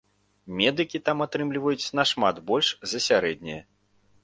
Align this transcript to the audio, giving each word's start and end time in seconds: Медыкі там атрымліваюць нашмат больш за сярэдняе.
Медыкі 0.61 1.01
там 1.09 1.17
атрымліваюць 1.25 1.91
нашмат 2.01 2.35
больш 2.51 2.73
за 2.95 3.05
сярэдняе. 3.11 3.61